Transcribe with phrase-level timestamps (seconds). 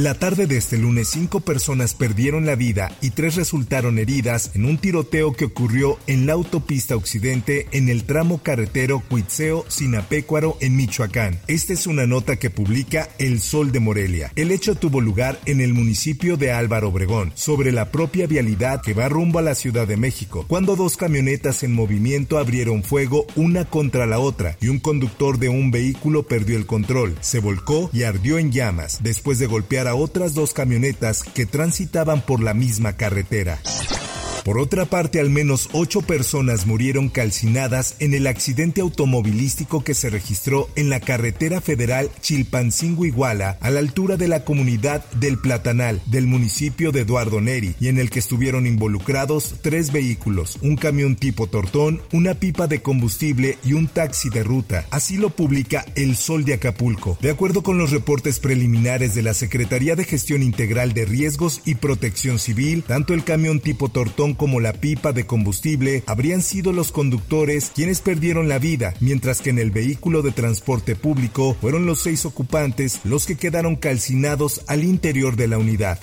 [0.00, 4.64] La tarde de este lunes, cinco personas perdieron la vida y tres resultaron heridas en
[4.64, 11.38] un tiroteo que ocurrió en la autopista occidente en el tramo carretero Cuitzeo-Sinapecuaro en Michoacán.
[11.48, 14.32] Esta es una nota que publica El Sol de Morelia.
[14.36, 18.94] El hecho tuvo lugar en el municipio de Álvaro Obregón, sobre la propia vialidad que
[18.94, 23.66] va rumbo a la Ciudad de México, cuando dos camionetas en movimiento abrieron fuego una
[23.66, 28.04] contra la otra y un conductor de un vehículo perdió el control, se volcó y
[28.04, 32.96] ardió en llamas después de golpear a otras dos camionetas que transitaban por la misma
[32.96, 33.58] carretera.
[34.44, 40.10] Por otra parte, al menos ocho personas murieron calcinadas en el accidente automovilístico que se
[40.10, 46.26] registró en la carretera federal Chilpancingo-Iguala, a la altura de la comunidad del Platanal, del
[46.26, 51.46] municipio de Eduardo Neri, y en el que estuvieron involucrados tres vehículos, un camión tipo
[51.46, 54.86] Tortón, una pipa de combustible y un taxi de ruta.
[54.90, 57.18] Así lo publica El Sol de Acapulco.
[57.20, 61.74] De acuerdo con los reportes preliminares de la Secretaría de Gestión Integral de Riesgos y
[61.74, 66.92] Protección Civil, tanto el camión tipo Tortón como la pipa de combustible habrían sido los
[66.92, 72.00] conductores quienes perdieron la vida, mientras que en el vehículo de transporte público fueron los
[72.00, 75.98] seis ocupantes los que quedaron calcinados al interior de la unidad.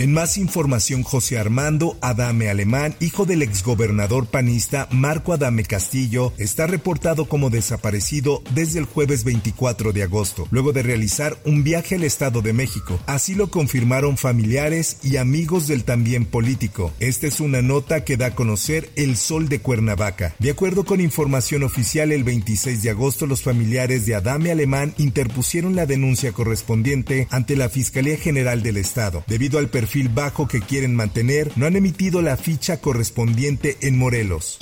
[0.00, 6.66] En más información, José Armando Adame Alemán, hijo del exgobernador panista Marco Adame Castillo, está
[6.66, 12.04] reportado como desaparecido desde el jueves 24 de agosto, luego de realizar un viaje al
[12.04, 12.98] Estado de México.
[13.04, 16.94] Así lo confirmaron familiares y amigos del también político.
[16.98, 20.34] Esta es una nota que da a conocer El Sol de Cuernavaca.
[20.38, 25.76] De acuerdo con información oficial, el 26 de agosto los familiares de Adame Alemán interpusieron
[25.76, 30.94] la denuncia correspondiente ante la Fiscalía General del Estado, debido al perfil bajo que quieren
[30.94, 34.58] mantener, no han emitido la ficha correspondiente en Morelos.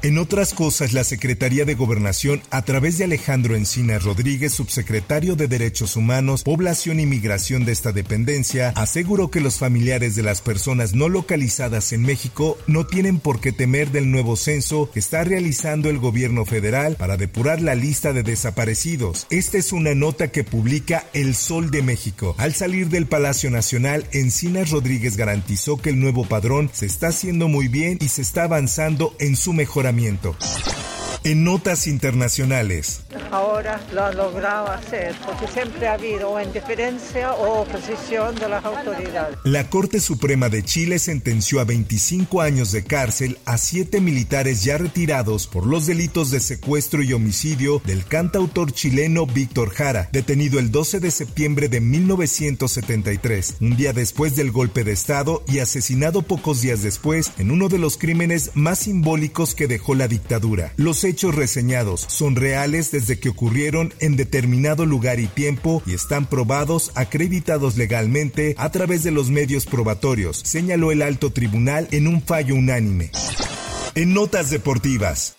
[0.00, 5.48] En otras cosas, la Secretaría de Gobernación, a través de Alejandro Encina Rodríguez, subsecretario de
[5.48, 10.94] Derechos Humanos, Población y Migración de esta dependencia, aseguró que los familiares de las personas
[10.94, 15.90] no localizadas en México no tienen por qué temer del nuevo censo que está realizando
[15.90, 19.26] el gobierno federal para depurar la lista de desaparecidos.
[19.30, 22.36] Esta es una nota que publica El Sol de México.
[22.38, 27.48] Al salir del Palacio Nacional, Encinas Rodríguez garantizó que el nuevo padrón se está haciendo
[27.48, 30.36] muy bien y se está avanzando en su mejoramiento mejoramiento.
[31.24, 33.00] En notas internacionales.
[33.30, 38.64] Ahora lo ha logrado hacer, porque siempre ha habido o indiferencia o oposición de las
[38.64, 39.36] autoridades.
[39.44, 44.78] La Corte Suprema de Chile sentenció a 25 años de cárcel a siete militares ya
[44.78, 50.70] retirados por los delitos de secuestro y homicidio del cantautor chileno Víctor Jara, detenido el
[50.70, 56.60] 12 de septiembre de 1973, un día después del golpe de Estado y asesinado pocos
[56.60, 60.72] días después en uno de los crímenes más simbólicos que dejó la dictadura.
[60.76, 66.26] Los hechos reseñados son reales desde que ocurrieron en determinado lugar y tiempo y están
[66.26, 72.22] probados, acreditados legalmente a través de los medios probatorios, señaló el alto tribunal en un
[72.22, 73.10] fallo unánime.
[73.94, 75.37] En notas deportivas.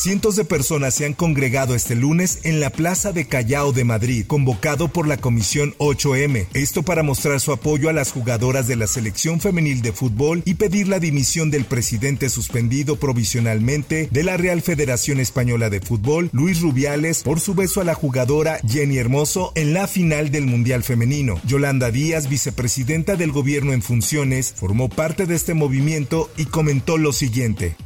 [0.00, 4.24] Cientos de personas se han congregado este lunes en la Plaza de Callao de Madrid,
[4.26, 6.46] convocado por la Comisión 8M.
[6.54, 10.54] Esto para mostrar su apoyo a las jugadoras de la selección femenil de fútbol y
[10.54, 16.62] pedir la dimisión del presidente suspendido provisionalmente de la Real Federación Española de Fútbol, Luis
[16.62, 21.38] Rubiales, por su beso a la jugadora Jenny Hermoso en la final del Mundial Femenino.
[21.46, 27.12] Yolanda Díaz, vicepresidenta del gobierno en funciones, formó parte de este movimiento y comentó lo
[27.12, 27.76] siguiente.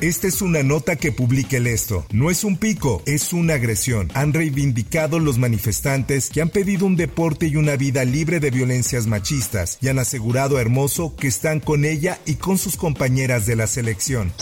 [0.00, 2.06] Esta es una nota que publica el esto.
[2.10, 4.10] No es un pico, es una agresión.
[4.14, 9.06] Han reivindicado los manifestantes que han pedido un deporte y una vida libre de violencias
[9.06, 13.56] machistas y han asegurado a Hermoso que están con ella y con sus compañeras de
[13.56, 14.32] la selección.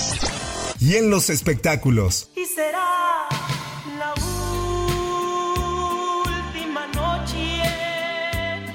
[0.78, 2.30] Y en los espectáculos.
[2.36, 3.07] Y será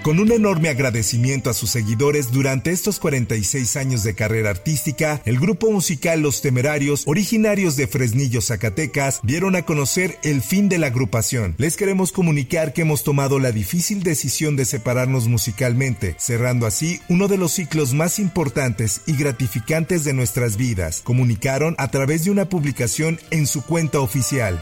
[0.03, 5.39] Con un enorme agradecimiento a sus seguidores durante estos 46 años de carrera artística, el
[5.39, 10.87] grupo musical Los Temerarios, originarios de Fresnillo, Zacatecas, dieron a conocer el fin de la
[10.87, 11.55] agrupación.
[11.57, 17.29] Les queremos comunicar que hemos tomado la difícil decisión de separarnos musicalmente, cerrando así uno
[17.29, 22.49] de los ciclos más importantes y gratificantes de nuestras vidas, comunicaron a través de una
[22.49, 24.61] publicación en su cuenta oficial.